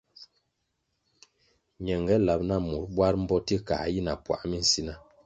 [1.85, 4.93] Ñenge lab na mur bwar mboti kā yi na puā minsina.